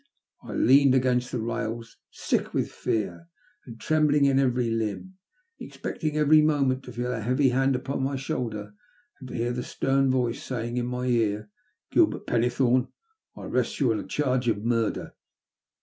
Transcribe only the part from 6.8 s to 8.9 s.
to feel a heavy hand upon my shoulder,